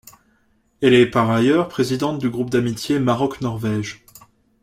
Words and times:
Elle 0.81 0.95
est, 0.95 1.05
par 1.11 1.29
ailleurs, 1.29 1.67
présidente 1.67 2.17
du 2.17 2.31
groupe 2.31 2.49
d'amitié 2.49 2.97
Maroc-Norvège. 2.97 4.03